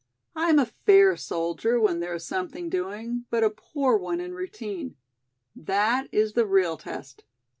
I 0.35 0.49
am 0.49 0.57
a 0.57 0.65
fair 0.65 1.15
soldier 1.15 1.79
when 1.79 1.99
there 1.99 2.15
is 2.15 2.25
something 2.25 2.71
doing, 2.71 3.25
but 3.29 3.43
a 3.43 3.51
poor 3.51 3.95
one 3.97 4.19
in 4.19 4.33
routine. 4.33 4.95
That 5.55 6.07
is 6.11 6.33
the 6.33 6.47
real 6.47 6.75
test. 6.75 7.23